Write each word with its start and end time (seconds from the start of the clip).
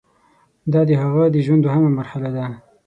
دا 0.71 0.81
د 0.89 0.91
هغه 1.01 1.23
د 1.33 1.35
ژوند 1.45 1.61
دوهمه 1.63 1.89
مرحله 1.97 2.29
ده. 2.35 2.45